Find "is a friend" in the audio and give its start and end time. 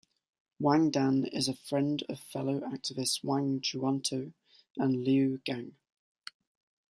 1.25-2.03